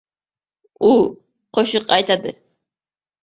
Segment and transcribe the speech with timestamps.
[0.91, 0.93] U…
[1.57, 2.33] qo‘shiq aytadi!